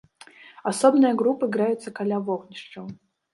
Асобныя 0.71 1.17
групы 1.19 1.49
грэюцца 1.57 1.93
каля 2.01 2.17
вогнішчаў. 2.31 2.91